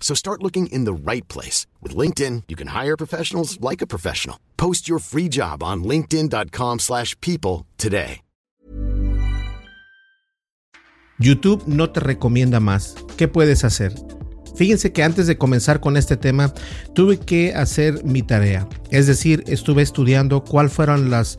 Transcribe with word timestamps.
So 0.00 0.14
start 0.14 0.42
looking 0.42 0.68
in 0.68 0.84
the 0.86 0.94
right 0.94 1.28
place. 1.28 1.66
With 1.82 1.94
LinkedIn, 1.94 2.44
you 2.48 2.56
can 2.56 2.68
hire 2.68 2.96
professionals 2.96 3.60
like 3.60 3.82
a 3.82 3.86
professional. 3.86 4.38
Post 4.56 4.88
your 4.88 5.00
free 5.00 5.28
job 5.28 5.62
on 5.62 5.84
linkedin.com 5.84 6.78
slash 6.78 7.14
people 7.20 7.66
today. 7.76 8.22
YouTube 11.20 11.66
no 11.66 11.90
te 11.90 11.98
recomienda 11.98 12.60
más. 12.60 12.94
¿Qué 13.16 13.26
puedes 13.26 13.64
hacer? 13.64 13.92
Fíjense 14.54 14.92
que 14.92 15.02
antes 15.02 15.26
de 15.26 15.36
comenzar 15.36 15.80
con 15.80 15.96
este 15.96 16.16
tema, 16.16 16.52
tuve 16.94 17.18
que 17.18 17.54
hacer 17.54 18.04
mi 18.04 18.22
tarea. 18.22 18.68
Es 18.90 19.06
decir, 19.06 19.42
estuve 19.46 19.82
estudiando 19.82 20.44
cuáles 20.44 20.72
fueron 20.72 21.10
las, 21.10 21.38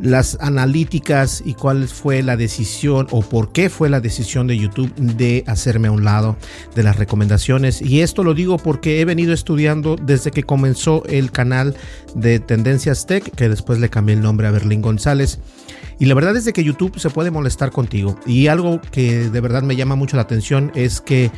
las 0.00 0.38
analíticas 0.40 1.42
y 1.44 1.54
cuál 1.54 1.88
fue 1.88 2.22
la 2.22 2.36
decisión 2.36 3.06
o 3.10 3.20
por 3.22 3.52
qué 3.52 3.68
fue 3.68 3.88
la 3.88 4.00
decisión 4.00 4.46
de 4.46 4.56
YouTube 4.56 4.92
de 4.96 5.44
hacerme 5.46 5.88
a 5.88 5.92
un 5.92 6.04
lado 6.04 6.36
de 6.74 6.82
las 6.82 6.96
recomendaciones. 6.96 7.82
Y 7.82 8.00
esto 8.00 8.24
lo 8.24 8.34
digo 8.34 8.58
porque 8.58 9.00
he 9.00 9.04
venido 9.04 9.32
estudiando 9.32 9.96
desde 9.96 10.30
que 10.30 10.42
comenzó 10.42 11.04
el 11.06 11.30
canal 11.30 11.76
de 12.14 12.40
Tendencias 12.40 13.06
Tech, 13.06 13.30
que 13.34 13.48
después 13.48 13.78
le 13.78 13.90
cambié 13.90 14.14
el 14.14 14.22
nombre 14.22 14.46
a 14.46 14.50
Berlín 14.50 14.82
González. 14.82 15.38
Y 15.98 16.06
la 16.06 16.14
verdad 16.14 16.34
es 16.34 16.46
de 16.46 16.54
que 16.54 16.64
YouTube 16.64 16.98
se 16.98 17.10
puede 17.10 17.30
molestar 17.30 17.70
contigo. 17.70 18.18
Y 18.24 18.46
algo 18.46 18.80
que 18.90 19.28
de 19.28 19.40
verdad 19.40 19.62
me 19.62 19.76
llama 19.76 19.96
mucho 19.96 20.16
la 20.16 20.22
atención 20.22 20.72
es 20.74 21.02
que 21.02 21.30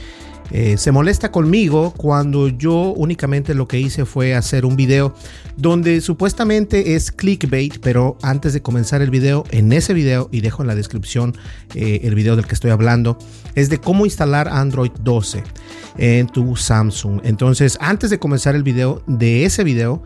eh, 0.54 0.76
se 0.76 0.92
molesta 0.92 1.30
conmigo 1.30 1.94
cuando 1.96 2.48
yo 2.48 2.92
únicamente 2.92 3.54
lo 3.54 3.66
que 3.66 3.80
hice 3.80 4.04
fue 4.04 4.34
hacer 4.34 4.66
un 4.66 4.76
video 4.76 5.14
donde 5.56 6.02
supuestamente 6.02 6.94
es 6.94 7.10
clickbait, 7.10 7.78
pero 7.80 8.18
antes 8.20 8.52
de 8.52 8.60
comenzar 8.60 9.00
el 9.00 9.10
video, 9.10 9.44
en 9.50 9.72
ese 9.72 9.94
video, 9.94 10.28
y 10.30 10.42
dejo 10.42 10.62
en 10.62 10.68
la 10.68 10.74
descripción 10.74 11.34
eh, 11.74 12.00
el 12.04 12.14
video 12.14 12.36
del 12.36 12.46
que 12.46 12.54
estoy 12.54 12.70
hablando, 12.70 13.16
es 13.54 13.70
de 13.70 13.78
cómo 13.78 14.04
instalar 14.04 14.46
Android 14.48 14.92
12 15.00 15.42
en 15.96 16.26
tu 16.26 16.54
Samsung. 16.54 17.20
Entonces, 17.24 17.78
antes 17.80 18.10
de 18.10 18.18
comenzar 18.18 18.54
el 18.54 18.62
video 18.62 19.02
de 19.06 19.46
ese 19.46 19.64
video, 19.64 20.02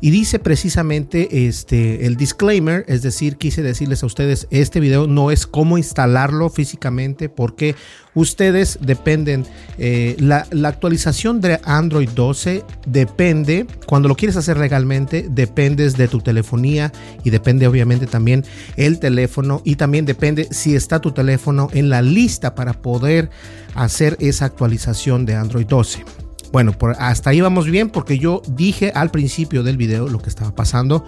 y 0.00 0.10
dice 0.10 0.38
precisamente 0.38 1.46
este, 1.46 2.06
el 2.06 2.16
disclaimer, 2.16 2.84
es 2.88 3.02
decir, 3.02 3.36
quise 3.36 3.62
decirles 3.62 4.02
a 4.02 4.06
ustedes, 4.06 4.46
este 4.50 4.80
video 4.80 5.06
no 5.06 5.30
es 5.30 5.46
cómo 5.46 5.76
instalarlo 5.76 6.50
físicamente 6.50 7.28
porque 7.28 7.74
ustedes 8.14 8.78
dependen, 8.80 9.44
eh, 9.78 10.16
la, 10.18 10.46
la, 10.50 10.68
actualización 10.68 11.40
de 11.40 11.60
Android 11.64 12.08
12 12.10 12.64
depende, 12.86 13.66
cuando 13.86 14.08
lo 14.08 14.14
quieres 14.14 14.36
hacer 14.36 14.58
legalmente, 14.58 15.26
dependes 15.30 15.96
de 15.96 16.08
tu 16.08 16.20
telefonía 16.20 16.92
y 17.24 17.30
depende 17.30 17.66
obviamente 17.66 18.06
también 18.06 18.44
el 18.76 19.00
teléfono 19.00 19.62
y 19.64 19.76
también 19.76 20.04
depende 20.04 20.48
si 20.50 20.76
está 20.76 21.00
tu 21.00 21.12
teléfono 21.12 21.68
en 21.72 21.88
la 21.88 22.02
lista 22.02 22.54
para 22.54 22.72
poder 22.72 23.30
hacer 23.74 24.16
esa 24.20 24.44
actualización 24.44 25.26
de 25.26 25.34
Android 25.34 25.66
12. 25.66 26.27
Bueno, 26.52 26.74
hasta 26.98 27.30
ahí 27.30 27.40
vamos 27.40 27.66
bien 27.66 27.90
porque 27.90 28.18
yo 28.18 28.42
dije 28.48 28.92
al 28.94 29.10
principio 29.10 29.62
del 29.62 29.76
video 29.76 30.08
lo 30.08 30.18
que 30.20 30.30
estaba 30.30 30.54
pasando. 30.54 31.04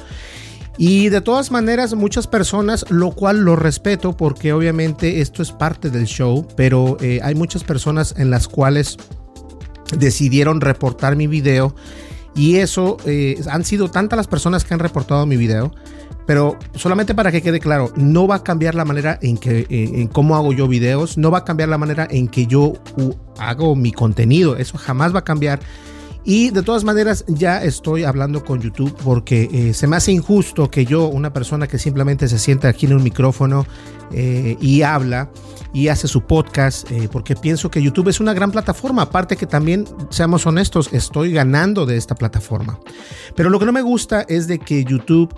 Y 0.76 1.08
de 1.10 1.20
todas 1.20 1.50
maneras, 1.50 1.94
muchas 1.94 2.26
personas, 2.26 2.86
lo 2.88 3.10
cual 3.10 3.40
lo 3.40 3.56
respeto 3.56 4.16
porque 4.16 4.52
obviamente 4.52 5.20
esto 5.20 5.42
es 5.42 5.52
parte 5.52 5.90
del 5.90 6.06
show, 6.06 6.46
pero 6.56 6.96
eh, 7.00 7.20
hay 7.22 7.34
muchas 7.34 7.64
personas 7.64 8.14
en 8.16 8.30
las 8.30 8.48
cuales 8.48 8.96
decidieron 9.98 10.60
reportar 10.60 11.16
mi 11.16 11.26
video 11.26 11.74
y 12.34 12.56
eso 12.56 12.96
eh, 13.04 13.42
han 13.50 13.64
sido 13.64 13.90
tantas 13.90 14.16
las 14.16 14.26
personas 14.28 14.64
que 14.64 14.72
han 14.72 14.80
reportado 14.80 15.26
mi 15.26 15.36
video 15.36 15.74
pero 16.30 16.56
solamente 16.76 17.12
para 17.12 17.32
que 17.32 17.42
quede 17.42 17.58
claro, 17.58 17.90
no 17.96 18.28
va 18.28 18.36
a 18.36 18.44
cambiar 18.44 18.76
la 18.76 18.84
manera 18.84 19.18
en 19.20 19.36
que 19.36 19.66
en 19.68 20.06
cómo 20.06 20.36
hago 20.36 20.52
yo 20.52 20.68
videos, 20.68 21.18
no 21.18 21.32
va 21.32 21.38
a 21.38 21.44
cambiar 21.44 21.68
la 21.68 21.76
manera 21.76 22.06
en 22.08 22.28
que 22.28 22.46
yo 22.46 22.74
hago 23.36 23.74
mi 23.74 23.90
contenido, 23.90 24.56
eso 24.56 24.78
jamás 24.78 25.12
va 25.12 25.18
a 25.18 25.24
cambiar. 25.24 25.58
Y 26.22 26.50
de 26.50 26.62
todas 26.62 26.84
maneras 26.84 27.24
ya 27.26 27.64
estoy 27.64 28.04
hablando 28.04 28.44
con 28.44 28.60
YouTube 28.60 28.94
porque 29.02 29.48
eh, 29.52 29.74
se 29.74 29.88
me 29.88 29.96
hace 29.96 30.12
injusto 30.12 30.70
que 30.70 30.84
yo, 30.84 31.08
una 31.08 31.32
persona 31.32 31.66
que 31.66 31.80
simplemente 31.80 32.28
se 32.28 32.38
sienta 32.38 32.68
aquí 32.68 32.86
en 32.86 32.94
un 32.94 33.02
micrófono 33.02 33.66
eh, 34.12 34.56
y 34.60 34.82
habla 34.82 35.30
y 35.72 35.86
hace 35.88 36.08
su 36.08 36.22
podcast, 36.22 36.90
eh, 36.90 37.08
porque 37.12 37.36
pienso 37.36 37.70
que 37.70 37.80
YouTube 37.80 38.08
es 38.08 38.18
una 38.18 38.34
gran 38.34 38.50
plataforma. 38.50 39.02
Aparte 39.02 39.36
que 39.36 39.46
también, 39.46 39.84
seamos 40.10 40.44
honestos, 40.46 40.90
estoy 40.92 41.32
ganando 41.32 41.86
de 41.86 41.96
esta 41.96 42.16
plataforma. 42.16 42.80
Pero 43.36 43.50
lo 43.50 43.58
que 43.58 43.66
no 43.66 43.72
me 43.72 43.82
gusta 43.82 44.22
es 44.28 44.48
de 44.48 44.58
que 44.58 44.84
YouTube 44.84 45.32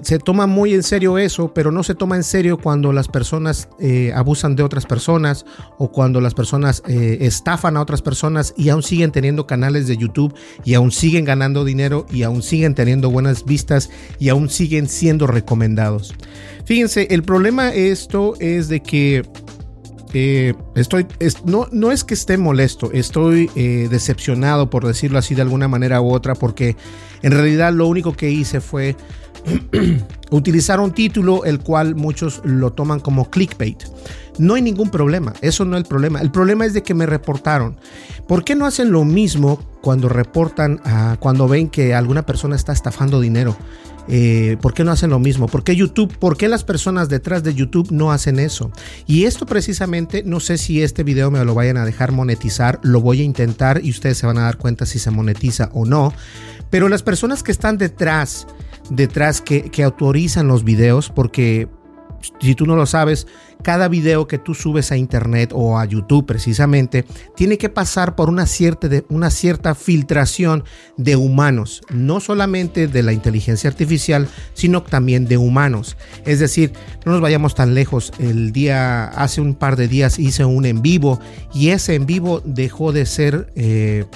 se 0.00 0.18
toma 0.18 0.46
muy 0.46 0.72
en 0.72 0.82
serio 0.82 1.18
eso, 1.18 1.52
pero 1.52 1.70
no 1.70 1.82
se 1.82 1.94
toma 1.94 2.16
en 2.16 2.24
serio 2.24 2.56
cuando 2.56 2.90
las 2.90 3.06
personas 3.06 3.68
abusan 4.14 4.56
de 4.56 4.62
otras 4.62 4.86
personas 4.86 5.44
o 5.76 5.92
cuando 5.92 6.22
las 6.22 6.32
personas 6.32 6.82
estafan 6.86 7.76
a 7.76 7.82
otras 7.82 8.00
personas 8.00 8.54
y 8.56 8.70
aún 8.70 8.82
siguen 8.82 9.12
teniendo 9.12 9.46
canales 9.46 9.86
de 9.86 9.98
YouTube 9.98 10.34
y 10.64 10.72
aún 10.72 10.90
siguen 10.90 11.26
ganando 11.26 11.66
dinero 11.66 12.06
y 12.10 12.22
aún 12.22 12.42
siguen 12.42 12.74
teniendo 12.74 13.10
buenas 13.10 13.44
vistas 13.44 13.90
y 14.18 14.30
aún 14.30 14.48
siguen 14.48 14.88
siendo 14.88 15.26
recomendados. 15.26 16.14
Fíjense, 16.68 17.08
el 17.08 17.22
problema 17.22 17.70
esto 17.70 18.34
es 18.40 18.68
de 18.68 18.80
que 18.80 19.26
eh, 20.12 20.52
estoy, 20.74 21.06
no, 21.46 21.66
no 21.72 21.90
es 21.92 22.04
que 22.04 22.12
esté 22.12 22.36
molesto, 22.36 22.92
estoy 22.92 23.50
eh, 23.56 23.88
decepcionado 23.90 24.68
por 24.68 24.86
decirlo 24.86 25.18
así 25.18 25.34
de 25.34 25.40
alguna 25.40 25.66
manera 25.66 26.02
u 26.02 26.12
otra, 26.12 26.34
porque 26.34 26.76
en 27.22 27.32
realidad 27.32 27.72
lo 27.72 27.86
único 27.86 28.12
que 28.12 28.28
hice 28.28 28.60
fue 28.60 28.96
utilizar 30.30 30.80
un 30.80 30.92
título 30.92 31.44
el 31.44 31.60
cual 31.60 31.94
muchos 31.94 32.40
lo 32.44 32.72
toman 32.72 33.00
como 33.00 33.30
clickbait. 33.30 33.84
No 34.38 34.54
hay 34.54 34.62
ningún 34.62 34.90
problema, 34.90 35.32
eso 35.40 35.64
no 35.64 35.76
es 35.76 35.82
el 35.82 35.88
problema. 35.88 36.20
El 36.20 36.30
problema 36.30 36.64
es 36.64 36.72
de 36.72 36.82
que 36.82 36.94
me 36.94 37.06
reportaron. 37.06 37.76
¿Por 38.26 38.44
qué 38.44 38.54
no 38.54 38.66
hacen 38.66 38.92
lo 38.92 39.04
mismo 39.04 39.60
cuando 39.80 40.08
reportan, 40.08 40.80
cuando 41.18 41.48
ven 41.48 41.68
que 41.68 41.94
alguna 41.94 42.24
persona 42.24 42.54
está 42.54 42.72
estafando 42.72 43.20
dinero? 43.20 43.56
Eh, 44.10 44.56
¿Por 44.62 44.72
qué 44.72 44.84
no 44.84 44.90
hacen 44.90 45.10
lo 45.10 45.18
mismo? 45.18 45.48
¿Por 45.48 45.62
qué 45.62 45.76
YouTube? 45.76 46.16
¿Por 46.16 46.38
qué 46.38 46.48
las 46.48 46.64
personas 46.64 47.10
detrás 47.10 47.42
de 47.42 47.54
YouTube 47.54 47.90
no 47.90 48.10
hacen 48.10 48.38
eso? 48.38 48.70
Y 49.06 49.24
esto 49.24 49.44
precisamente, 49.44 50.22
no 50.24 50.40
sé 50.40 50.56
si 50.56 50.82
este 50.82 51.04
video 51.04 51.30
me 51.30 51.44
lo 51.44 51.54
vayan 51.54 51.76
a 51.76 51.84
dejar 51.84 52.12
monetizar, 52.12 52.80
lo 52.82 53.02
voy 53.02 53.20
a 53.20 53.24
intentar 53.24 53.84
y 53.84 53.90
ustedes 53.90 54.16
se 54.16 54.26
van 54.26 54.38
a 54.38 54.42
dar 54.42 54.56
cuenta 54.56 54.86
si 54.86 54.98
se 54.98 55.10
monetiza 55.10 55.68
o 55.74 55.84
no. 55.84 56.14
Pero 56.70 56.88
las 56.88 57.02
personas 57.02 57.42
que 57.42 57.52
están 57.52 57.76
detrás, 57.76 58.46
detrás 58.90 59.40
que, 59.40 59.70
que 59.70 59.82
autorizan 59.82 60.48
los 60.48 60.64
videos, 60.64 61.10
porque 61.10 61.68
si 62.40 62.54
tú 62.54 62.66
no 62.66 62.76
lo 62.76 62.86
sabes, 62.86 63.26
cada 63.62 63.88
video 63.88 64.26
que 64.26 64.38
tú 64.38 64.54
subes 64.54 64.92
a 64.92 64.96
internet 64.96 65.50
o 65.54 65.78
a 65.78 65.84
YouTube 65.84 66.26
precisamente 66.26 67.04
tiene 67.34 67.58
que 67.58 67.68
pasar 67.68 68.14
por 68.14 68.28
una 68.28 68.46
cierta, 68.46 68.88
una 69.08 69.30
cierta 69.30 69.74
filtración 69.74 70.64
de 70.96 71.16
humanos, 71.16 71.82
no 71.90 72.20
solamente 72.20 72.88
de 72.88 73.02
la 73.02 73.12
inteligencia 73.12 73.68
artificial, 73.68 74.28
sino 74.54 74.82
también 74.82 75.26
de 75.26 75.38
humanos. 75.38 75.96
Es 76.24 76.38
decir, 76.38 76.72
no 77.04 77.12
nos 77.12 77.20
vayamos 77.20 77.54
tan 77.54 77.74
lejos. 77.74 78.12
El 78.18 78.52
día, 78.52 79.04
hace 79.04 79.40
un 79.40 79.54
par 79.54 79.76
de 79.76 79.88
días 79.88 80.18
hice 80.18 80.44
un 80.44 80.66
en 80.66 80.82
vivo 80.82 81.20
y 81.52 81.70
ese 81.70 81.94
en 81.94 82.06
vivo 82.06 82.42
dejó 82.44 82.92
de 82.92 83.06
ser... 83.06 83.52
Eh, 83.54 84.06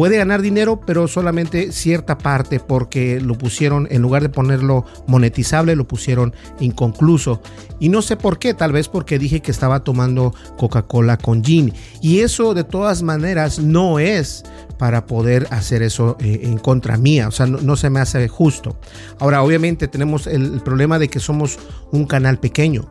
puede 0.00 0.16
ganar 0.16 0.40
dinero, 0.40 0.80
pero 0.80 1.08
solamente 1.08 1.72
cierta 1.72 2.16
parte 2.16 2.58
porque 2.58 3.20
lo 3.20 3.36
pusieron, 3.36 3.86
en 3.90 4.00
lugar 4.00 4.22
de 4.22 4.30
ponerlo 4.30 4.86
monetizable, 5.06 5.76
lo 5.76 5.86
pusieron 5.86 6.34
inconcluso. 6.58 7.42
Y 7.80 7.90
no 7.90 8.00
sé 8.00 8.16
por 8.16 8.38
qué, 8.38 8.54
tal 8.54 8.72
vez 8.72 8.88
porque 8.88 9.18
dije 9.18 9.40
que 9.40 9.50
estaba 9.50 9.84
tomando 9.84 10.32
Coca-Cola 10.56 11.18
con 11.18 11.44
gin. 11.44 11.74
Y 12.00 12.20
eso 12.20 12.54
de 12.54 12.64
todas 12.64 13.02
maneras 13.02 13.58
no 13.58 13.98
es 13.98 14.42
para 14.78 15.04
poder 15.04 15.46
hacer 15.50 15.82
eso 15.82 16.16
eh, 16.18 16.40
en 16.44 16.56
contra 16.56 16.96
mía, 16.96 17.28
o 17.28 17.30
sea, 17.30 17.44
no, 17.44 17.76
se 17.76 17.90
me 17.90 18.00
hace 18.00 18.26
justo. 18.26 18.78
Ahora, 19.18 19.42
obviamente 19.42 19.86
tenemos 19.86 20.26
el 20.26 20.62
problema 20.62 20.98
de 20.98 21.08
que 21.08 21.20
somos 21.20 21.58
un 21.92 22.06
canal 22.06 22.38
pequeño. 22.38 22.90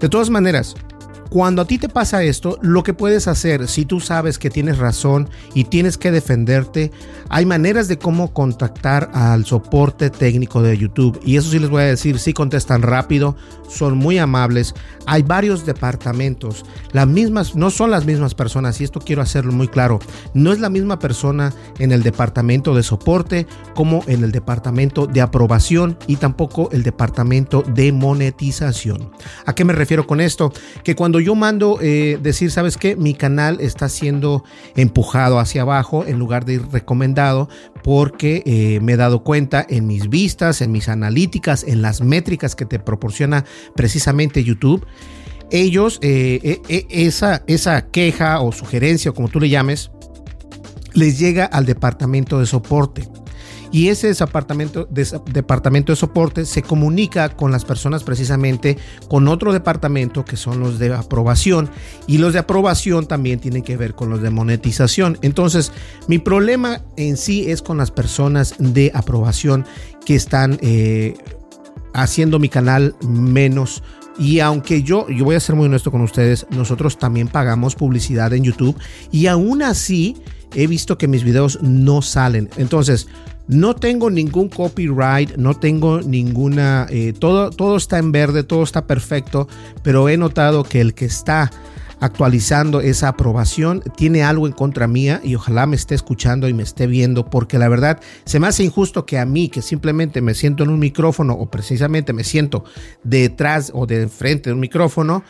De 0.00 0.08
todas 0.08 0.30
maneras, 0.30 0.74
cuando 1.28 1.62
a 1.62 1.66
ti 1.66 1.78
te 1.78 1.88
pasa 1.88 2.22
esto, 2.22 2.58
lo 2.62 2.82
que 2.82 2.94
puedes 2.94 3.28
hacer, 3.28 3.68
si 3.68 3.84
tú 3.84 4.00
sabes 4.00 4.38
que 4.38 4.50
tienes 4.50 4.78
razón 4.78 5.28
y 5.54 5.64
tienes 5.64 5.98
que 5.98 6.10
defenderte, 6.10 6.92
hay 7.28 7.44
maneras 7.46 7.88
de 7.88 7.98
cómo 7.98 8.32
contactar 8.32 9.10
al 9.12 9.44
soporte 9.44 10.10
técnico 10.10 10.62
de 10.62 10.76
YouTube. 10.78 11.20
Y 11.24 11.36
eso 11.36 11.50
sí 11.50 11.58
les 11.58 11.70
voy 11.70 11.82
a 11.82 11.86
decir, 11.86 12.18
sí 12.18 12.32
contestan 12.32 12.82
rápido, 12.82 13.36
son 13.68 13.96
muy 13.96 14.18
amables. 14.18 14.74
Hay 15.06 15.22
varios 15.22 15.66
departamentos, 15.66 16.64
las 16.92 17.06
mismas, 17.06 17.56
no 17.56 17.70
son 17.70 17.90
las 17.90 18.04
mismas 18.04 18.34
personas, 18.34 18.80
y 18.80 18.84
esto 18.84 19.00
quiero 19.00 19.22
hacerlo 19.22 19.52
muy 19.52 19.68
claro. 19.68 19.98
No 20.34 20.52
es 20.52 20.60
la 20.60 20.70
misma 20.70 20.98
persona 20.98 21.52
en 21.78 21.92
el 21.92 22.02
departamento 22.02 22.74
de 22.74 22.82
soporte 22.82 23.46
como 23.74 24.02
en 24.06 24.24
el 24.24 24.32
departamento 24.32 25.06
de 25.06 25.20
aprobación 25.20 25.98
y 26.06 26.16
tampoco 26.16 26.70
el 26.72 26.82
departamento 26.82 27.62
de 27.62 27.92
monetización. 27.92 29.10
¿A 29.44 29.54
qué 29.54 29.64
me 29.64 29.72
refiero 29.72 30.06
con 30.06 30.20
esto? 30.20 30.52
Que 30.84 30.94
cuando 30.94 31.15
yo 31.20 31.34
mando 31.34 31.78
eh, 31.80 32.18
decir, 32.22 32.50
¿sabes 32.50 32.76
qué? 32.76 32.96
Mi 32.96 33.14
canal 33.14 33.58
está 33.60 33.88
siendo 33.88 34.44
empujado 34.74 35.38
hacia 35.38 35.62
abajo 35.62 36.04
en 36.06 36.18
lugar 36.18 36.44
de 36.44 36.54
ir 36.54 36.62
recomendado 36.72 37.48
porque 37.82 38.42
eh, 38.46 38.80
me 38.80 38.94
he 38.94 38.96
dado 38.96 39.22
cuenta 39.22 39.64
en 39.68 39.86
mis 39.86 40.08
vistas, 40.08 40.60
en 40.62 40.72
mis 40.72 40.88
analíticas, 40.88 41.64
en 41.64 41.82
las 41.82 42.00
métricas 42.00 42.56
que 42.56 42.66
te 42.66 42.78
proporciona 42.78 43.44
precisamente 43.74 44.44
YouTube. 44.44 44.86
Ellos, 45.50 45.98
eh, 46.02 46.60
esa, 46.90 47.42
esa 47.46 47.86
queja 47.90 48.40
o 48.40 48.50
sugerencia, 48.52 49.12
o 49.12 49.14
como 49.14 49.28
tú 49.28 49.38
le 49.38 49.48
llames, 49.48 49.90
les 50.92 51.18
llega 51.18 51.44
al 51.44 51.66
departamento 51.66 52.40
de 52.40 52.46
soporte 52.46 53.08
y 53.72 53.88
ese 53.88 54.12
departamento 54.12 54.86
de, 54.90 55.06
departamento 55.32 55.92
de 55.92 55.96
soporte 55.96 56.44
se 56.44 56.62
comunica 56.62 57.30
con 57.30 57.50
las 57.50 57.64
personas 57.64 58.04
precisamente 58.04 58.78
con 59.08 59.28
otro 59.28 59.52
departamento 59.52 60.24
que 60.24 60.36
son 60.36 60.60
los 60.60 60.78
de 60.78 60.94
aprobación 60.94 61.70
y 62.06 62.18
los 62.18 62.32
de 62.32 62.40
aprobación 62.40 63.06
también 63.06 63.40
tienen 63.40 63.62
que 63.62 63.76
ver 63.76 63.94
con 63.94 64.10
los 64.10 64.22
de 64.22 64.30
monetización. 64.30 65.18
Entonces, 65.22 65.72
mi 66.08 66.18
problema 66.18 66.82
en 66.96 67.16
sí 67.16 67.50
es 67.50 67.62
con 67.62 67.78
las 67.78 67.90
personas 67.90 68.54
de 68.58 68.90
aprobación 68.94 69.64
que 70.04 70.14
están 70.14 70.58
eh, 70.62 71.14
haciendo 71.92 72.38
mi 72.38 72.48
canal 72.48 72.94
menos 73.06 73.82
y 74.18 74.40
aunque 74.40 74.82
yo, 74.82 75.08
yo 75.08 75.24
voy 75.24 75.36
a 75.36 75.40
ser 75.40 75.56
muy 75.56 75.66
honesto 75.66 75.90
con 75.90 76.00
ustedes, 76.00 76.46
nosotros 76.50 76.98
también 76.98 77.28
pagamos 77.28 77.74
publicidad 77.74 78.32
en 78.32 78.44
YouTube 78.44 78.76
y 79.10 79.26
aún 79.26 79.62
así 79.62 80.16
he 80.54 80.66
visto 80.66 80.96
que 80.96 81.08
mis 81.08 81.22
videos 81.22 81.58
no 81.62 82.00
salen. 82.02 82.48
Entonces, 82.56 83.08
no 83.48 83.74
tengo 83.74 84.10
ningún 84.10 84.48
copyright, 84.48 85.36
no 85.36 85.54
tengo 85.54 86.00
ninguna, 86.00 86.86
eh, 86.90 87.12
todo, 87.18 87.50
todo 87.50 87.76
está 87.76 87.98
en 87.98 88.12
verde, 88.12 88.42
todo 88.42 88.62
está 88.62 88.86
perfecto, 88.86 89.48
pero 89.82 90.08
he 90.08 90.16
notado 90.16 90.64
que 90.64 90.80
el 90.80 90.94
que 90.94 91.04
está 91.04 91.50
actualizando 92.00 92.80
esa 92.80 93.08
aprobación 93.08 93.82
tiene 93.96 94.22
algo 94.22 94.46
en 94.46 94.52
contra 94.52 94.86
mía 94.86 95.20
y 95.24 95.34
ojalá 95.34 95.66
me 95.66 95.76
esté 95.76 95.94
escuchando 95.94 96.48
y 96.48 96.52
me 96.52 96.62
esté 96.62 96.86
viendo 96.86 97.24
porque 97.24 97.58
la 97.58 97.68
verdad 97.68 98.00
se 98.24 98.38
me 98.38 98.46
hace 98.46 98.64
injusto 98.64 99.06
que 99.06 99.18
a 99.18 99.24
mí 99.24 99.48
que 99.48 99.62
simplemente 99.62 100.20
me 100.20 100.34
siento 100.34 100.62
en 100.62 100.70
un 100.70 100.78
micrófono 100.78 101.32
o 101.34 101.46
precisamente 101.50 102.12
me 102.12 102.24
siento 102.24 102.64
detrás 103.02 103.72
o 103.74 103.86
de 103.86 104.08
frente 104.08 104.50
de 104.50 104.54
un 104.54 104.60
micrófono 104.60 105.24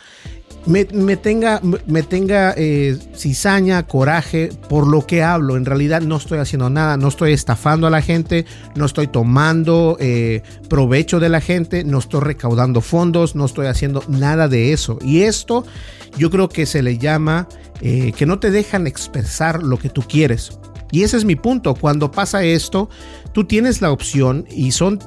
me, 0.67 1.15
tenga, 1.15 1.61
me 1.85 2.03
tenga 2.03 2.53
eh, 2.57 2.97
cizaña, 3.15 3.83
coraje 3.87 4.49
por 4.69 4.85
lo 4.85 5.05
que 5.05 5.23
hablo. 5.23 5.55
En 5.55 5.65
realidad 5.65 6.01
no 6.01 6.17
estoy 6.17 6.39
haciendo 6.39 6.69
nada, 6.69 6.97
no 6.97 7.07
estoy 7.07 7.33
estafando 7.33 7.87
a 7.87 7.89
la 7.89 8.01
gente, 8.01 8.45
no 8.75 8.85
estoy 8.85 9.07
tomando 9.07 9.97
eh, 9.99 10.43
provecho 10.69 11.19
de 11.19 11.29
la 11.29 11.41
gente, 11.41 11.83
no 11.83 11.99
estoy 11.99 12.21
recaudando 12.21 12.81
fondos, 12.81 13.35
no 13.35 13.45
estoy 13.45 13.67
haciendo 13.67 14.03
nada 14.07 14.47
de 14.47 14.73
eso. 14.73 14.99
Y 15.01 15.21
esto 15.21 15.65
yo 16.17 16.29
creo 16.29 16.49
que 16.49 16.65
se 16.65 16.83
le 16.83 16.97
llama 16.97 17.47
eh, 17.81 18.11
que 18.17 18.25
no 18.25 18.39
te 18.39 18.51
dejan 18.51 18.87
expresar 18.87 19.63
lo 19.63 19.77
que 19.77 19.89
tú 19.89 20.01
quieres. 20.01 20.59
Y 20.91 21.03
ese 21.03 21.17
es 21.17 21.25
mi 21.25 21.35
punto. 21.35 21.75
Cuando 21.75 22.11
pasa 22.11 22.43
esto, 22.43 22.89
tú 23.33 23.45
tienes 23.45 23.81
la 23.81 23.91
opción 23.91 24.45
y 24.49 24.71
son 24.71 24.99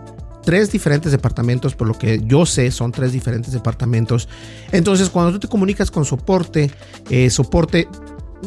tres 0.45 0.73
diferentes 0.73 1.13
departamentos, 1.13 1.75
por 1.75 1.89
lo 1.89 1.99
que 1.99 2.21
yo 2.25 2.47
sé, 2.47 2.71
son 2.71 2.93
tres 2.93 3.13
diferentes 3.13 3.53
departamentos. 3.53 4.29
Entonces, 4.73 5.11
cuando 5.11 5.33
tú 5.33 5.41
te 5.41 5.49
comunicas 5.49 5.91
con 5.91 6.05
soporte, 6.05 6.71
eh, 7.11 7.31
soporte 7.31 7.89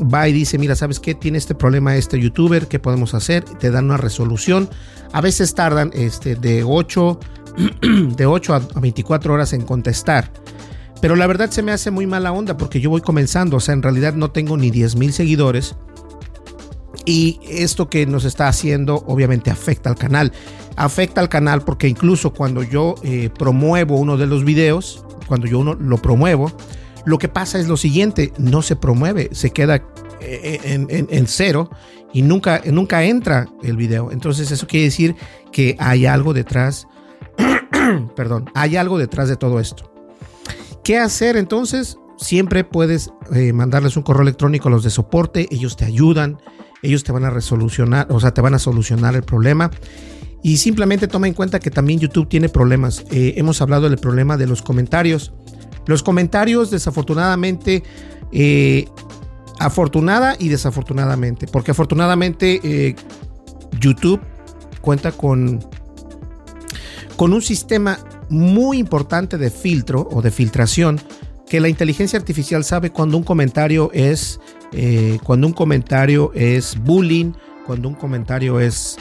va 0.02 0.28
y 0.28 0.34
dice, 0.34 0.58
mira, 0.58 0.76
¿sabes 0.76 1.00
qué? 1.00 1.14
Tiene 1.14 1.38
este 1.38 1.56
problema 1.56 1.96
este 1.96 2.20
youtuber, 2.20 2.68
¿qué 2.68 2.80
podemos 2.80 3.14
hacer? 3.14 3.44
Te 3.44 3.72
dan 3.72 3.86
una 3.86 3.98
resolución. 3.98 4.70
A 5.12 5.22
veces 5.22 5.54
tardan 5.54 5.92
este, 5.94 6.36
de 6.36 6.64
8, 6.64 7.20
de 8.16 8.26
8 8.26 8.54
a 8.54 8.80
24 8.80 9.34
horas 9.34 9.54
en 9.54 9.62
contestar. 9.62 10.32
Pero 11.02 11.16
la 11.16 11.28
verdad 11.28 11.50
se 11.50 11.62
me 11.62 11.74
hace 11.74 11.92
muy 11.92 12.08
mala 12.08 12.32
onda 12.32 12.56
porque 12.56 12.80
yo 12.80 12.90
voy 12.90 13.02
comenzando, 13.02 13.58
o 13.58 13.60
sea, 13.60 13.74
en 13.74 13.84
realidad 13.84 14.14
no 14.14 14.32
tengo 14.32 14.56
ni 14.58 14.72
10 14.72 14.96
mil 14.96 15.12
seguidores. 15.12 15.76
Y 17.06 17.40
esto 17.50 17.90
que 17.90 18.06
nos 18.06 18.24
está 18.24 18.48
haciendo 18.48 19.04
obviamente 19.08 19.52
afecta 19.52 19.90
al 19.90 19.98
canal 19.98 20.32
afecta 20.76 21.22
al 21.22 21.30
canal 21.30 21.62
porque 21.62 21.88
incluso 21.88 22.34
cuando 22.34 22.64
yo 22.64 22.96
eh, 23.04 23.30
promuevo 23.38 23.98
uno 23.98 24.18
de 24.18 24.28
los 24.28 24.44
videos, 24.44 25.06
cuando 25.28 25.48
yo 25.48 25.60
uno 25.60 25.76
lo 25.76 25.98
promuevo, 25.98 26.52
lo 27.06 27.18
que 27.18 27.28
pasa 27.28 27.60
es 27.60 27.68
lo 27.68 27.78
siguiente, 27.78 28.34
no 28.38 28.62
se 28.62 28.76
promueve, 28.76 29.30
se 29.34 29.52
queda 29.52 29.84
eh, 30.22 30.60
en, 31.10 31.28
cero 31.28 31.70
y 32.14 32.22
nunca, 32.22 32.62
nunca 32.66 33.04
entra 33.04 33.50
el 33.62 33.76
video. 33.76 34.12
Entonces 34.12 34.52
eso 34.52 34.68
quiere 34.68 34.86
decir 34.86 35.16
que 35.52 35.76
hay 35.80 36.06
algo 36.06 36.34
detrás, 36.34 36.88
perdón, 38.16 38.50
hay 38.54 38.78
algo 38.78 38.98
detrás 38.98 39.28
de 39.28 39.36
todo 39.36 39.60
esto. 39.60 39.92
¿Qué 40.84 40.98
hacer 40.98 41.38
entonces? 41.38 41.98
Siempre 42.18 42.64
puedes 42.64 43.12
eh, 43.34 43.52
mandarles 43.54 43.98
un 43.98 44.04
correo 44.04 44.22
electrónico 44.22 44.70
a 44.70 44.72
los 44.72 44.84
de 44.84 44.90
soporte, 44.90 45.48
ellos 45.52 45.76
te 45.76 45.86
ayudan, 45.86 46.40
ellos 46.84 47.04
te 47.04 47.12
van 47.12 47.26
a 47.26 47.30
resolucionar, 47.30 48.08
o 48.10 48.20
sea, 48.20 48.34
te 48.34 48.42
van 48.42 48.54
a 48.54 48.60
solucionar 48.60 49.16
el 49.16 49.24
problema. 49.24 49.72
Y 50.44 50.58
simplemente 50.58 51.08
toma 51.08 51.28
en 51.28 51.34
cuenta 51.34 51.60
que 51.60 51.72
también 51.72 52.00
YouTube 52.00 52.28
tiene 52.28 52.50
problemas. 52.50 53.06
Eh, 53.10 53.36
hemos 53.38 53.62
hablado 53.62 53.90
del 53.90 53.98
problema 53.98 54.36
de 54.36 54.46
los 54.46 54.62
comentarios. 54.62 55.32
Los 55.88 56.04
comentarios, 56.04 56.70
desafortunadamente, 56.70 57.82
eh, 58.34 58.86
afortunada 59.60 60.36
y 60.38 60.50
desafortunadamente, 60.50 61.48
porque 61.48 61.72
afortunadamente 61.72 62.60
eh, 62.64 62.96
YouTube 63.80 64.20
cuenta 64.82 65.14
con, 65.14 65.60
con 67.16 67.32
un 67.32 67.42
sistema 67.42 67.98
muy 68.30 68.80
importante 68.80 69.38
de 69.38 69.50
filtro 69.50 70.10
o 70.12 70.22
de 70.22 70.32
filtración 70.32 71.00
que 71.54 71.60
la 71.60 71.70
inteligencia 71.70 72.18
artificial 72.18 72.64
sabe 72.64 72.90
cuando 72.90 73.16
un 73.16 73.24
comentario 73.24 73.92
es 73.94 74.40
cuando 75.24 75.46
un 75.46 75.54
comentario 75.54 76.32
es 76.34 76.76
bullying 76.84 77.34
cuando 77.68 77.90
un 77.90 77.94
comentario 77.94 78.60
es 78.60 78.98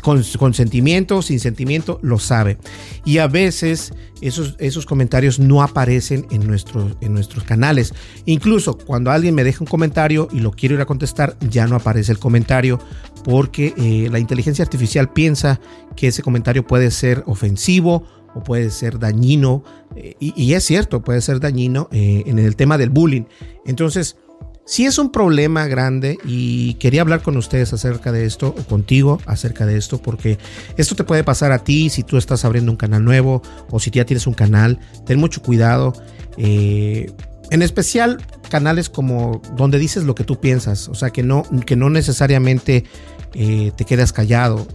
con, 0.00 0.22
con, 0.38 0.54
sentimiento, 0.54 1.22
sin 1.22 1.40
sentimiento, 1.40 1.98
lo 2.02 2.20
sabe. 2.20 2.56
Y 3.04 3.18
a 3.18 3.26
veces 3.26 3.92
esos, 4.20 4.54
esos 4.60 4.86
comentarios 4.86 5.40
no 5.40 5.60
aparecen 5.60 6.24
en, 6.30 6.46
nuestros 6.46 6.96
en 7.00 7.14
nuestros 7.14 7.42
canales. 7.42 7.92
Incluso 8.24 8.78
cuando 8.78 9.10
alguien 9.10 9.34
me 9.34 9.42
deja 9.42 9.58
un 9.58 9.66
comentario 9.66 10.28
y 10.30 10.38
lo 10.38 10.52
quiero 10.52 10.76
ir 10.76 10.80
a 10.82 10.86
contestar, 10.86 11.36
ya 11.50 11.66
no 11.66 11.74
aparece 11.74 12.12
el 12.12 12.20
comentario 12.20 12.78
porque 13.24 13.74
eh, 13.76 14.08
la 14.08 14.20
inteligencia 14.20 14.64
artificial 14.64 15.12
piensa 15.12 15.58
que 15.96 16.06
ese 16.06 16.22
comentario 16.22 16.64
puede 16.64 16.92
ser 16.92 17.24
ofensivo 17.26 18.06
o 18.34 18.42
puede 18.42 18.70
ser 18.70 18.98
dañino. 18.98 19.64
Eh, 19.96 20.14
y, 20.18 20.54
es 20.54 20.64
cierto, 20.64 21.02
puede 21.02 21.20
ser 21.20 21.40
dañino 21.40 21.88
eh, 21.92 22.24
en 22.26 22.38
el 22.38 22.56
tema 22.56 22.78
del 22.78 22.90
bullying. 22.90 23.24
Entonces, 23.66 24.16
si 24.64 24.86
es 24.86 24.98
un 24.98 25.10
problema 25.10 25.66
grande 25.66 26.18
y 26.24 26.74
quería 26.74 27.02
hablar 27.02 27.22
con 27.22 27.36
ustedes 27.36 27.72
acerca 27.72 28.12
de 28.12 28.24
esto 28.24 28.54
o 28.56 28.62
contigo 28.64 29.20
acerca 29.26 29.66
de 29.66 29.76
esto 29.76 30.00
porque 30.00 30.38
esto 30.76 30.94
te 30.94 31.02
puede 31.02 31.24
pasar 31.24 31.50
a 31.50 31.64
ti 31.64 31.90
si 31.90 32.04
tú 32.04 32.16
estás 32.16 32.44
abriendo 32.44 32.70
un 32.70 32.76
canal 32.76 33.04
nuevo 33.04 33.42
o 33.70 33.80
si 33.80 33.90
ya 33.90 34.04
tienes 34.04 34.26
un 34.26 34.34
canal. 34.34 34.78
Ten 35.04 35.18
mucho 35.18 35.42
cuidado. 35.42 35.92
Eh, 36.36 37.10
en 37.50 37.62
especial 37.62 38.24
canales 38.48 38.88
como 38.88 39.42
donde 39.56 39.78
dices 39.78 40.04
lo 40.04 40.14
que 40.14 40.24
tú 40.24 40.40
piensas, 40.40 40.88
o 40.88 40.94
sea 40.94 41.10
que 41.10 41.22
no, 41.22 41.42
que 41.66 41.76
no 41.76 41.90
necesariamente 41.90 42.84
te 43.32 43.84
quedas 43.86 44.12
callado. 44.12 44.66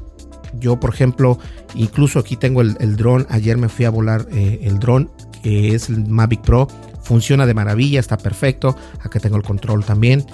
Yo, 0.59 0.79
por 0.79 0.93
ejemplo, 0.93 1.39
incluso 1.75 2.19
aquí 2.19 2.35
tengo 2.35 2.61
el, 2.61 2.95
dron. 2.95 3.25
Ayer 3.29 3.57
me 3.57 3.69
fui 3.69 3.85
a 3.85 3.89
volar 3.89 4.27
eh, 4.31 4.59
el 4.63 4.79
dron, 4.79 5.11
que 5.43 5.75
es 5.75 5.89
el 5.89 6.05
Mavic 6.07 6.41
Pro 6.41 6.67
funciona 7.07 7.45
de 7.45 7.53
maravilla, 7.53 7.99
está 7.99 8.17
perfecto. 8.17 8.75
Acá 9.01 9.19
tengo 9.19 9.37
el 9.37 9.43
control 9.43 9.83
también. 9.85 10.25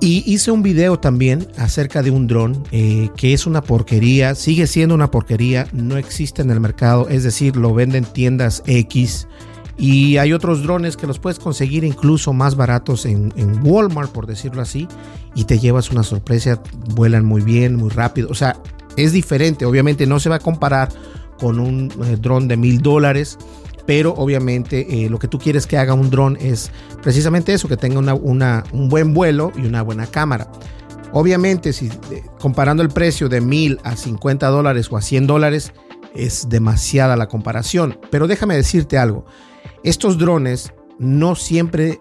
Y 0.00 0.22
hice 0.32 0.50
un 0.50 0.62
video 0.62 0.98
también 0.98 1.46
acerca 1.58 2.02
de 2.02 2.10
un 2.10 2.28
dron 2.28 2.64
eh, 2.70 3.10
que 3.16 3.32
es 3.32 3.46
una 3.46 3.62
porquería, 3.62 4.36
sigue 4.36 4.68
siendo 4.68 4.94
una 4.94 5.10
porquería, 5.10 5.66
no 5.72 5.96
existe 5.96 6.40
en 6.40 6.50
el 6.50 6.60
mercado, 6.60 7.08
es 7.08 7.24
decir, 7.24 7.56
lo 7.56 7.74
venden 7.74 8.04
tiendas 8.04 8.62
X. 8.66 9.26
Y 9.78 10.16
hay 10.16 10.32
otros 10.32 10.64
drones 10.64 10.96
que 10.96 11.06
los 11.06 11.20
puedes 11.20 11.38
conseguir 11.38 11.84
incluso 11.84 12.32
más 12.32 12.56
baratos 12.56 13.06
en, 13.06 13.32
Walmart, 13.62 14.10
por 14.10 14.26
decirlo 14.26 14.60
así, 14.60 14.88
y 15.36 15.44
te 15.44 15.60
llevas 15.60 15.90
una 15.90 16.02
sorpresa, 16.02 16.60
vuelan 16.94 17.24
muy 17.24 17.42
bien, 17.42 17.76
muy 17.76 17.88
rápido. 17.88 18.28
O 18.28 18.34
sea, 18.34 18.56
es 18.96 19.12
diferente, 19.12 19.64
obviamente 19.64 20.06
no 20.06 20.18
se 20.18 20.28
va 20.28 20.36
a 20.36 20.40
comparar 20.40 20.88
con 21.38 21.60
un 21.60 21.92
eh, 22.04 22.16
dron 22.20 22.48
de 22.48 22.56
mil 22.56 22.82
dólares, 22.82 23.38
pero 23.86 24.12
obviamente 24.14 25.04
eh, 25.04 25.08
lo 25.08 25.20
que 25.20 25.28
tú 25.28 25.38
quieres 25.38 25.68
que 25.68 25.78
haga 25.78 25.94
un 25.94 26.10
dron 26.10 26.36
es 26.40 26.72
precisamente 27.00 27.54
eso, 27.54 27.68
que 27.68 27.76
tenga 27.76 28.00
una, 28.00 28.64
un 28.72 28.88
buen 28.88 29.14
vuelo 29.14 29.52
y 29.56 29.64
una 29.64 29.82
buena 29.82 30.08
cámara. 30.08 30.50
Obviamente, 31.12 31.72
si 31.72 31.86
eh, 31.86 32.24
comparando 32.40 32.82
el 32.82 32.90
precio 32.90 33.28
de 33.28 33.40
mil 33.40 33.78
a 33.84 33.96
50 33.96 34.46
dólares 34.48 34.88
o 34.90 34.96
a 34.96 35.02
100 35.02 35.26
dólares, 35.28 35.72
es 36.14 36.48
demasiada 36.48 37.16
la 37.16 37.28
comparación. 37.28 37.98
Pero 38.10 38.26
déjame 38.26 38.56
decirte 38.56 38.98
algo, 38.98 39.24
estos 39.84 40.18
drones 40.18 40.72
no 40.98 41.34
siempre 41.34 42.00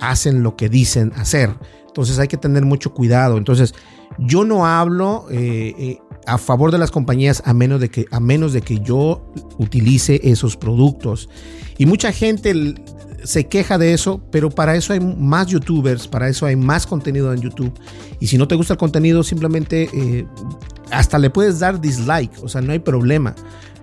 hacen 0.00 0.42
lo 0.42 0.56
que 0.56 0.68
dicen 0.68 1.12
hacer. 1.16 1.50
Entonces 1.86 2.18
hay 2.18 2.28
que 2.28 2.36
tener 2.36 2.64
mucho 2.64 2.92
cuidado. 2.92 3.38
Entonces 3.38 3.74
yo 4.18 4.44
no 4.44 4.66
hablo 4.66 5.26
eh, 5.30 5.74
eh, 5.78 5.98
a 6.26 6.38
favor 6.38 6.72
de 6.72 6.78
las 6.78 6.90
compañías 6.90 7.42
a 7.44 7.54
menos 7.54 7.80
de 7.80 7.88
que 7.88 8.06
a 8.10 8.20
menos 8.20 8.52
de 8.52 8.62
que 8.62 8.80
yo 8.80 9.32
utilice 9.58 10.20
esos 10.24 10.56
productos. 10.56 11.28
Y 11.78 11.86
mucha 11.86 12.12
gente 12.12 12.74
se 13.24 13.46
queja 13.46 13.78
de 13.78 13.94
eso, 13.94 14.22
pero 14.30 14.50
para 14.50 14.76
eso 14.76 14.92
hay 14.92 15.00
más 15.00 15.46
youtubers, 15.46 16.06
para 16.06 16.28
eso 16.28 16.46
hay 16.46 16.56
más 16.56 16.86
contenido 16.86 17.32
en 17.32 17.40
YouTube. 17.40 17.72
Y 18.20 18.26
si 18.26 18.38
no 18.38 18.46
te 18.46 18.54
gusta 18.54 18.74
el 18.74 18.78
contenido, 18.78 19.22
simplemente 19.22 19.88
eh, 19.92 20.26
hasta 20.90 21.18
le 21.18 21.30
puedes 21.30 21.58
dar 21.58 21.80
dislike, 21.80 22.42
o 22.42 22.48
sea, 22.48 22.60
no 22.60 22.72
hay 22.72 22.78
problema. 22.78 23.34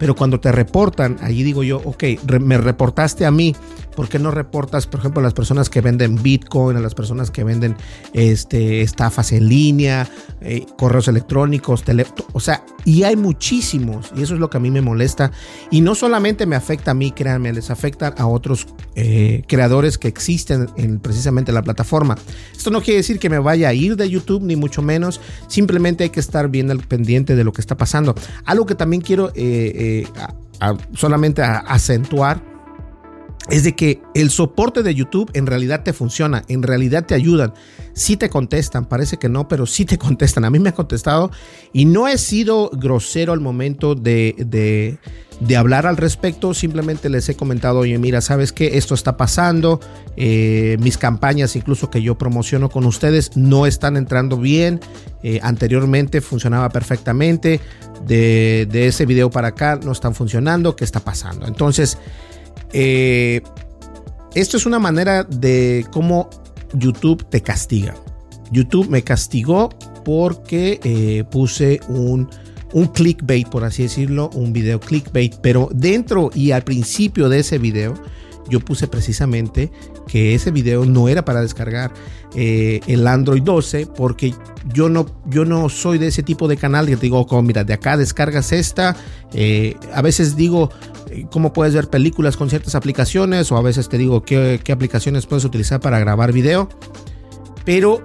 Pero 0.01 0.15
cuando 0.15 0.39
te 0.39 0.51
reportan, 0.51 1.17
allí 1.22 1.43
digo 1.43 1.62
yo, 1.62 1.77
ok, 1.86 2.03
me 2.39 2.58
reportaste 2.58 3.24
a 3.24 3.29
mí, 3.29 3.55
¿por 3.96 4.10
qué 4.10 4.17
no 4.17 4.31
reportas, 4.31 4.88
por 4.88 5.00
ejemplo, 5.00 5.20
a 5.20 5.24
las 5.24 5.36
personas 5.36 5.70
que 5.70 5.79
venden 5.79 6.22
Bitcoin, 6.24 6.75
a 6.75 6.79
las 6.79 6.96
personas 6.96 7.29
que 7.29 7.43
venden 7.43 7.75
este, 8.13 8.81
estafas 8.81 9.31
en 9.31 9.48
línea, 9.48 10.10
eh, 10.41 10.65
correos 10.75 11.08
electrónicos, 11.08 11.84
tele, 11.84 12.08
o 12.34 12.39
sea, 12.39 12.65
y 12.84 13.03
hay 13.03 13.15
muchísimos, 13.15 14.12
y 14.15 14.24
eso 14.24 14.34
es 14.34 14.39
lo 14.39 14.50
que 14.50 14.58
a 14.58 14.60
mí 14.60 14.72
me 14.72 14.81
molesta. 14.81 15.31
Y 15.70 15.81
no 15.81 15.93
solamente 15.93 16.48
me 16.48 16.55
afecta 16.55 16.91
a 16.91 16.93
mí, 16.96 17.12
créanme, 17.12 17.53
les 17.53 17.70
afecta 17.70 18.08
a 18.08 18.25
otros 18.25 18.65
eh, 18.96 19.43
creadores 19.48 20.00
que 20.00 20.08
existen 20.08 20.67
en 20.77 21.00
precisamente 21.00 21.51
la 21.51 21.62
plataforma. 21.62 22.17
Esto 22.58 22.72
no 22.72 22.81
quiere 22.81 22.98
decir 22.98 23.20
que 23.20 23.29
me 23.29 23.38
vaya 23.38 23.70
a 23.70 23.74
ir 23.75 23.98
de 23.98 24.10
YouTube, 24.10 24.41
ni 24.41 24.55
mucho 24.55 24.81
menos, 24.81 25.22
simplemente 25.48 26.05
hay 26.05 26.10
que 26.10 26.20
estar 26.20 26.50
bien 26.50 26.72
al 26.72 26.79
pendiente 26.91 27.38
de 27.38 27.43
lo 27.45 27.53
que 27.53 27.62
está 27.62 27.77
pasando. 27.77 28.13
Algo 28.45 28.65
que 28.65 28.75
también 28.75 29.01
quiero... 29.01 29.31
Eh, 29.33 30.05
solamente 30.93 31.41
a 31.41 31.57
acentuar 31.57 32.50
es 33.50 33.63
de 33.63 33.75
que 33.75 34.01
el 34.13 34.29
soporte 34.29 34.83
de 34.83 34.93
YouTube 34.93 35.31
en 35.33 35.48
realidad 35.48 35.83
te 35.83 35.93
funciona, 35.93 36.43
en 36.48 36.62
realidad 36.62 37.05
te 37.05 37.15
ayudan. 37.15 37.53
Sí 37.93 38.15
te 38.15 38.29
contestan, 38.29 38.86
parece 38.86 39.17
que 39.17 39.29
no, 39.29 39.48
pero 39.48 39.65
sí 39.65 39.83
te 39.86 39.98
contestan. 39.98 40.45
A 40.45 40.50
mí 40.50 40.60
me 40.60 40.69
ha 40.69 40.74
contestado 40.74 41.31
y 41.74 41.86
no 41.86 42.07
he 42.07 42.17
sido 42.17 42.69
grosero 42.69 43.33
al 43.33 43.39
momento 43.39 43.95
de, 43.95 44.36
de, 44.38 45.00
de 45.39 45.57
hablar 45.57 45.88
al 45.88 45.98
respecto. 45.98 46.53
Simplemente 46.53 47.10
les 47.10 47.27
he 47.29 47.36
comentado, 47.36 47.79
oye, 47.79 47.98
mira, 47.98 48.21
¿sabes 48.21 48.51
qué? 48.53 48.77
Esto 48.77 48.93
está 48.93 49.17
pasando. 49.17 49.79
Eh, 50.17 50.77
mis 50.79 51.00
campañas, 51.00 51.55
incluso 51.55 51.89
que 51.89 52.01
yo 52.03 52.17
promociono 52.17 52.69
con 52.69 52.86
ustedes, 52.86 53.36
no 53.36 53.65
están 53.65 53.98
entrando 53.98 54.38
bien. 54.38 54.79
Eh, 55.24 55.39
anteriormente 55.41 56.21
funcionaba 56.21 56.69
perfectamente. 56.69 57.60
De, 58.05 58.67
de 58.71 58.88
ese 58.88 59.05
video 59.05 59.29
para 59.29 59.50
acá 59.50 59.79
no 59.83 59.91
están 59.91 60.13
funcionando. 60.13 60.75
¿Qué 60.75 60.83
está 60.83 61.00
pasando? 61.00 61.48
Entonces... 61.48 61.98
Eh, 62.74 63.41
esto 64.34 64.58
es 64.58 64.65
una 64.65 64.79
manera 64.79 65.24
de 65.24 65.86
cómo 65.91 66.29
YouTube 66.74 67.25
te 67.29 67.41
castiga. 67.41 67.96
YouTube 68.51 68.89
me 68.89 69.03
castigó 69.03 69.70
porque 70.03 70.79
eh, 70.84 71.24
puse 71.29 71.79
un, 71.89 72.29
un 72.74 72.88
clickbait, 72.88 73.48
por 73.48 73.63
así 73.63 73.84
decirlo, 73.84 74.29
un 74.34 74.53
video 74.53 74.79
clickbait, 74.79 75.36
pero 75.41 75.70
dentro 75.74 76.31
y 76.34 76.51
al 76.51 76.63
principio 76.63 77.29
de 77.29 77.39
ese 77.39 77.58
video 77.58 77.93
yo 78.51 78.60
puse 78.60 78.88
precisamente 78.88 79.72
que 80.08 80.36
ese 80.36 80.51
video 80.51 80.86
no 80.86 81.08
era 81.08 81.25
para 81.25 81.41
descargar 81.41 81.91
eh, 82.36 82.81
el 82.86 83.08
Android 83.08 83.41
12 83.41 83.88
porque 83.88 84.36
yo 84.74 84.89
no, 84.89 85.05
yo 85.25 85.46
no 85.46 85.70
soy 85.70 85.98
de 85.98 86.08
ese 86.08 86.22
tipo 86.22 86.48
de 86.48 86.58
canal 86.58 86.86
que 86.86 86.96
te 86.98 87.03
digo, 87.03 87.25
como 87.25 87.41
mira, 87.41 87.63
de 87.63 87.74
acá 87.74 87.98
descargas 87.98 88.51
esta. 88.51 88.96
Eh, 89.34 89.77
a 89.93 90.01
veces 90.01 90.36
digo 90.36 90.70
eh, 91.10 91.25
cómo 91.31 91.53
puedes 91.53 91.74
ver 91.74 91.89
películas 91.89 92.38
con 92.38 92.50
ciertas 92.50 92.75
aplicaciones 92.75 93.51
o 93.51 93.58
a 93.58 93.62
veces 93.62 93.89
te 93.89 93.98
digo 93.98 94.24
qué, 94.24 94.60
qué 94.63 94.72
aplicaciones 94.74 95.25
puedes 95.25 95.46
utilizar 95.46 95.79
para 95.79 96.00
grabar 96.00 96.34
video. 96.34 96.70
Pero 97.63 98.03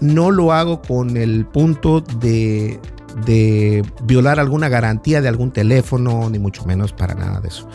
no 0.00 0.30
lo 0.30 0.52
hago 0.52 0.82
con 0.82 1.16
el 1.16 1.46
punto 1.46 2.00
de, 2.00 2.80
de 3.24 3.84
violar 4.02 4.40
alguna 4.40 4.68
garantía 4.68 5.20
de 5.20 5.28
algún 5.28 5.52
teléfono, 5.52 6.28
ni 6.30 6.38
mucho 6.38 6.64
menos 6.64 6.92
para 6.92 7.14
nada 7.14 7.40
de 7.40 7.48
eso. 7.48 7.68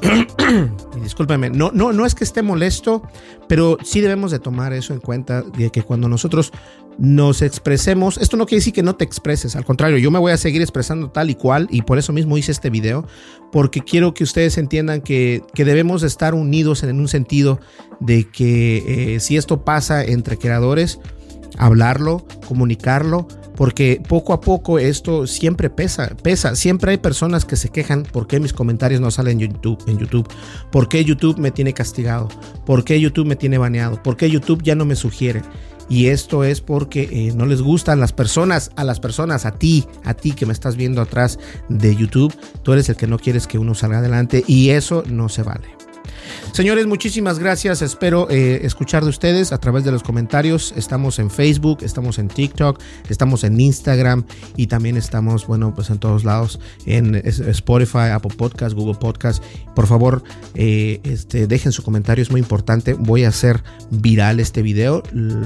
discúlpeme, 1.02 1.50
no, 1.50 1.70
no, 1.72 1.92
no 1.92 2.06
es 2.06 2.14
que 2.14 2.24
esté 2.24 2.42
molesto, 2.42 3.02
pero 3.48 3.78
sí 3.82 4.00
debemos 4.00 4.30
de 4.30 4.38
tomar 4.38 4.72
eso 4.72 4.92
en 4.92 5.00
cuenta, 5.00 5.42
de 5.42 5.70
que 5.70 5.82
cuando 5.82 6.08
nosotros 6.08 6.52
nos 6.98 7.42
expresemos, 7.42 8.18
esto 8.18 8.36
no 8.36 8.46
quiere 8.46 8.60
decir 8.60 8.72
que 8.72 8.82
no 8.82 8.96
te 8.96 9.04
expreses, 9.04 9.54
al 9.56 9.64
contrario, 9.64 9.98
yo 9.98 10.10
me 10.10 10.18
voy 10.18 10.32
a 10.32 10.36
seguir 10.36 10.62
expresando 10.62 11.10
tal 11.10 11.30
y 11.30 11.34
cual 11.34 11.68
y 11.70 11.82
por 11.82 11.98
eso 11.98 12.12
mismo 12.12 12.36
hice 12.36 12.52
este 12.52 12.70
video, 12.70 13.06
porque 13.52 13.80
quiero 13.80 14.14
que 14.14 14.24
ustedes 14.24 14.58
entiendan 14.58 15.00
que, 15.00 15.42
que 15.54 15.64
debemos 15.64 16.02
estar 16.02 16.34
unidos 16.34 16.82
en 16.82 16.98
un 16.98 17.08
sentido 17.08 17.60
de 18.00 18.28
que 18.28 19.14
eh, 19.14 19.20
si 19.20 19.36
esto 19.36 19.64
pasa 19.64 20.04
entre 20.04 20.38
creadores, 20.38 20.98
hablarlo, 21.56 22.26
comunicarlo, 22.46 23.26
porque 23.58 24.00
poco 24.06 24.32
a 24.32 24.40
poco 24.40 24.78
esto 24.78 25.26
siempre 25.26 25.68
pesa, 25.68 26.14
pesa. 26.22 26.54
Siempre 26.54 26.92
hay 26.92 26.98
personas 26.98 27.44
que 27.44 27.56
se 27.56 27.70
quejan 27.70 28.04
por 28.04 28.28
qué 28.28 28.38
mis 28.38 28.52
comentarios 28.52 29.00
no 29.00 29.10
salen 29.10 29.40
en 29.40 29.52
YouTube, 29.52 29.82
en 29.88 29.98
YouTube, 29.98 30.28
por 30.70 30.88
qué 30.88 31.04
YouTube 31.04 31.38
me 31.38 31.50
tiene 31.50 31.72
castigado, 31.72 32.28
por 32.64 32.84
qué 32.84 33.00
YouTube 33.00 33.26
me 33.26 33.34
tiene 33.34 33.58
baneado, 33.58 34.00
por 34.00 34.16
qué 34.16 34.30
YouTube 34.30 34.62
ya 34.62 34.76
no 34.76 34.84
me 34.84 34.94
sugiere. 34.94 35.42
Y 35.88 36.06
esto 36.06 36.44
es 36.44 36.60
porque 36.60 37.08
eh, 37.10 37.32
no 37.34 37.46
les 37.46 37.62
gustan 37.62 37.98
las 37.98 38.12
personas, 38.12 38.70
a 38.76 38.84
las 38.84 39.00
personas, 39.00 39.46
a 39.46 39.52
ti, 39.52 39.86
a 40.04 40.14
ti 40.14 40.32
que 40.32 40.46
me 40.46 40.52
estás 40.52 40.76
viendo 40.76 41.00
atrás 41.00 41.38
de 41.68 41.96
YouTube. 41.96 42.34
Tú 42.62 42.74
eres 42.74 42.88
el 42.90 42.96
que 42.96 43.06
no 43.06 43.18
quieres 43.18 43.46
que 43.46 43.58
uno 43.58 43.74
salga 43.74 43.98
adelante 43.98 44.44
y 44.46 44.70
eso 44.70 45.02
no 45.08 45.28
se 45.28 45.42
vale. 45.42 45.77
Señores, 46.52 46.86
muchísimas 46.86 47.38
gracias. 47.38 47.82
Espero 47.82 48.28
eh, 48.30 48.60
escuchar 48.62 49.04
de 49.04 49.10
ustedes 49.10 49.52
a 49.52 49.58
través 49.58 49.84
de 49.84 49.92
los 49.92 50.02
comentarios. 50.02 50.72
Estamos 50.76 51.18
en 51.18 51.30
Facebook, 51.30 51.78
estamos 51.82 52.18
en 52.18 52.28
TikTok, 52.28 52.80
estamos 53.08 53.44
en 53.44 53.60
Instagram 53.60 54.24
y 54.56 54.66
también 54.66 54.96
estamos, 54.96 55.46
bueno, 55.46 55.74
pues 55.74 55.90
en 55.90 55.98
todos 55.98 56.24
lados, 56.24 56.60
en 56.86 57.14
Spotify, 57.14 58.10
Apple 58.12 58.34
Podcast, 58.36 58.74
Google 58.74 58.98
Podcast. 58.98 59.42
Por 59.74 59.86
favor, 59.86 60.22
eh, 60.54 61.00
este, 61.04 61.46
dejen 61.46 61.72
su 61.72 61.82
comentario, 61.82 62.22
es 62.22 62.30
muy 62.30 62.40
importante. 62.40 62.94
Voy 62.94 63.24
a 63.24 63.28
hacer 63.28 63.62
viral 63.90 64.40
este 64.40 64.62
video. 64.62 65.02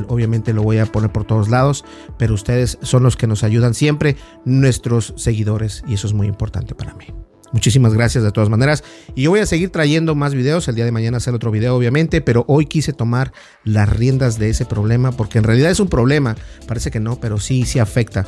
Obviamente 0.09 0.53
lo 0.53 0.63
voy 0.63 0.79
a 0.79 0.87
poner 0.87 1.13
por 1.13 1.25
todos 1.25 1.49
lados, 1.49 1.85
pero 2.19 2.35
ustedes 2.35 2.79
son 2.83 3.03
los 3.03 3.17
que 3.17 3.27
nos 3.27 3.45
ayudan 3.45 3.75
siempre, 3.75 4.17
nuestros 4.45 5.15
seguidores, 5.17 5.83
y 5.87 5.95
eso 5.95 6.07
es 6.07 6.13
muy 6.13 6.27
importante 6.27 6.75
para 6.75 6.95
mí. 6.95 7.07
Muchísimas 7.53 7.93
gracias 7.95 8.25
de 8.25 8.33
todas 8.33 8.49
maneras. 8.49 8.83
Y 9.15 9.23
yo 9.23 9.31
voy 9.31 9.41
a 9.41 9.47
seguir 9.47 9.71
trayendo 9.71 10.15
más 10.15 10.35
videos. 10.35 10.69
El 10.69 10.75
día 10.75 10.85
de 10.85 10.93
mañana 10.93 11.19
hacer 11.19 11.35
otro 11.35 11.51
video, 11.51 11.77
obviamente. 11.77 12.21
Pero 12.21 12.45
hoy 12.49 12.67
quise 12.67 12.93
tomar 12.93 13.33
las 13.65 13.89
riendas 13.89 14.39
de 14.39 14.51
ese 14.51 14.65
problema. 14.65 15.13
Porque 15.13 15.39
en 15.39 15.45
realidad 15.45 15.71
es 15.71 15.81
un 15.81 15.89
problema. 15.89 16.37
Parece 16.67 16.91
que 16.91 17.01
no, 17.01 17.21
pero 17.21 17.39
sí, 17.39 17.65
sí 17.65 17.79
afecta. 17.79 18.27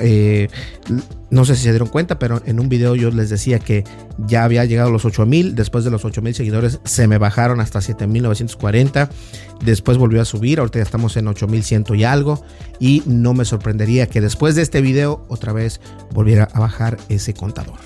Eh, 0.00 0.48
no 1.30 1.44
sé 1.44 1.56
si 1.56 1.64
se 1.64 1.70
dieron 1.70 1.88
cuenta, 1.88 2.18
pero 2.18 2.40
en 2.46 2.60
un 2.60 2.68
video 2.68 2.94
yo 2.94 3.10
les 3.10 3.30
decía 3.30 3.58
que 3.58 3.84
ya 4.26 4.44
había 4.44 4.64
llegado 4.64 4.90
a 4.90 4.92
los 4.92 5.04
8000. 5.04 5.54
Después 5.54 5.84
de 5.84 5.90
los 5.90 6.04
8000 6.04 6.34
seguidores 6.34 6.80
se 6.84 7.08
me 7.08 7.18
bajaron 7.18 7.60
hasta 7.60 7.80
7940. 7.80 9.10
Después 9.64 9.98
volvió 9.98 10.22
a 10.22 10.24
subir. 10.24 10.60
Ahorita 10.60 10.78
ya 10.78 10.84
estamos 10.84 11.16
en 11.16 11.26
8100 11.26 11.96
y 11.96 12.04
algo. 12.04 12.44
Y 12.78 13.02
no 13.06 13.34
me 13.34 13.44
sorprendería 13.44 14.06
que 14.06 14.20
después 14.20 14.54
de 14.54 14.62
este 14.62 14.80
video 14.80 15.24
otra 15.28 15.52
vez 15.52 15.80
volviera 16.12 16.48
a 16.52 16.60
bajar 16.60 16.96
ese 17.08 17.34
contador. 17.34 17.78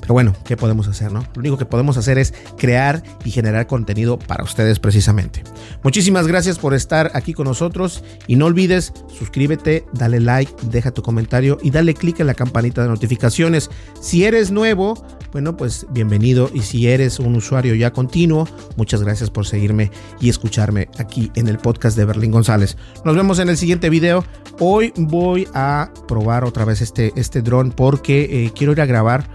Pero 0.00 0.14
bueno, 0.14 0.34
¿qué 0.44 0.56
podemos 0.56 0.86
hacer, 0.86 1.10
no? 1.10 1.26
Lo 1.34 1.40
único 1.40 1.58
que 1.58 1.66
podemos 1.66 1.96
hacer 1.96 2.16
es 2.16 2.32
crear 2.56 3.02
y 3.24 3.32
generar 3.32 3.66
contenido 3.66 4.20
para 4.20 4.44
ustedes 4.44 4.78
precisamente. 4.78 5.42
Muchísimas 5.82 6.28
gracias 6.28 6.60
por 6.60 6.74
estar 6.74 7.10
aquí 7.14 7.32
con 7.32 7.46
nosotros 7.46 8.04
y 8.28 8.36
no 8.36 8.46
olvides 8.46 8.92
suscríbete, 9.18 9.84
dale 9.92 10.20
like, 10.20 10.52
deja 10.70 10.92
tu 10.92 11.02
comentario 11.02 11.58
y 11.60 11.70
dale 11.70 11.94
clic 11.94 12.20
en 12.20 12.28
la 12.28 12.34
campanita 12.34 12.75
de 12.82 12.88
notificaciones. 12.88 13.70
Si 14.00 14.24
eres 14.24 14.50
nuevo, 14.50 14.94
bueno, 15.32 15.56
pues 15.56 15.86
bienvenido 15.90 16.50
y 16.52 16.62
si 16.62 16.88
eres 16.88 17.18
un 17.18 17.36
usuario 17.36 17.74
ya 17.74 17.92
continuo, 17.92 18.48
muchas 18.76 19.02
gracias 19.02 19.30
por 19.30 19.46
seguirme 19.46 19.90
y 20.20 20.28
escucharme 20.28 20.88
aquí 20.98 21.30
en 21.34 21.48
el 21.48 21.58
podcast 21.58 21.96
de 21.96 22.04
Berlín 22.04 22.30
González. 22.30 22.76
Nos 23.04 23.16
vemos 23.16 23.38
en 23.38 23.48
el 23.48 23.56
siguiente 23.56 23.90
video. 23.90 24.24
Hoy 24.58 24.92
voy 24.96 25.46
a 25.54 25.90
probar 26.08 26.44
otra 26.44 26.64
vez 26.64 26.80
este, 26.80 27.12
este 27.16 27.42
dron 27.42 27.72
porque 27.72 28.44
eh, 28.46 28.52
quiero 28.54 28.72
ir 28.72 28.80
a 28.80 28.86
grabar 28.86 29.28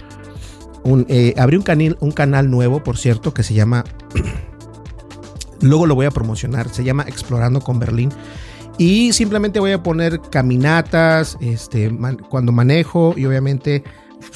eh, 1.08 1.34
abrí 1.38 1.58
un 1.58 2.12
canal 2.12 2.50
nuevo, 2.50 2.84
por 2.84 2.98
cierto, 2.98 3.34
que 3.34 3.44
se 3.44 3.54
llama. 3.54 3.84
luego 5.62 5.86
lo 5.86 5.96
voy 5.96 6.06
a 6.06 6.12
promocionar. 6.12 6.70
Se 6.70 6.84
llama 6.84 7.04
Explorando 7.08 7.62
con 7.62 7.80
Berlín. 7.80 8.12
Y 8.78 9.14
simplemente 9.14 9.60
voy 9.60 9.72
a 9.72 9.84
poner 9.84 10.20
caminatas, 10.22 11.38
este, 11.42 11.92
cuando 12.30 12.52
manejo 12.52 13.14
y 13.16 13.26
obviamente 13.26 13.84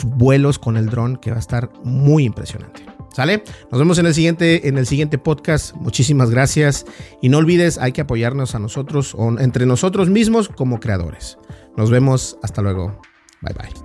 vuelos 0.05 0.59
con 0.59 0.77
el 0.77 0.89
dron, 0.89 1.17
que 1.17 1.31
va 1.31 1.37
a 1.37 1.39
estar 1.39 1.71
muy 1.83 2.25
impresionante. 2.25 2.85
¿Sale? 3.15 3.43
Nos 3.71 3.79
vemos 3.79 3.97
en 3.97 4.07
el 4.07 4.13
siguiente, 4.13 4.67
en 4.67 4.77
el 4.77 4.85
siguiente 4.85 5.17
podcast. 5.17 5.73
Muchísimas 5.75 6.31
gracias. 6.31 6.85
Y 7.21 7.29
no 7.29 7.37
olvides, 7.37 7.77
hay 7.77 7.93
que 7.93 8.01
apoyarnos 8.01 8.55
a 8.55 8.59
nosotros, 8.59 9.15
o 9.15 9.39
entre 9.39 9.65
nosotros 9.65 10.09
mismos 10.09 10.49
como 10.49 10.81
creadores. 10.81 11.37
Nos 11.77 11.89
vemos. 11.89 12.37
Hasta 12.43 12.61
luego. 12.61 12.99
Bye 13.41 13.53
bye. 13.53 13.84